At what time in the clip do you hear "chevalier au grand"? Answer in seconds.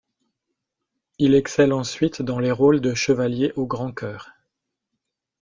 2.95-3.91